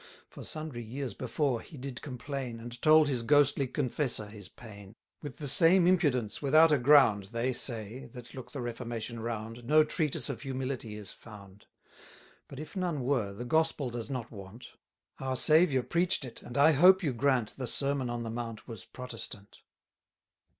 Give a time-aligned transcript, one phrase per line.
[0.31, 4.95] For sundry years before he did complain, 210 And told his ghostly confessor his pain.
[5.21, 9.83] With the same impudence without a ground, They say, that look the Reformation round, No
[9.83, 11.67] Treatise of Humility is found.
[12.47, 14.69] But if none were, the gospel does not want;
[15.19, 18.85] Our Saviour preach'd it, and I hope you grant, The Sermon on the Mount was
[18.85, 19.57] Protestant.